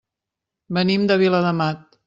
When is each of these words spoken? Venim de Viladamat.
Venim 0.77 1.05
de 1.13 1.21
Viladamat. 1.25 1.89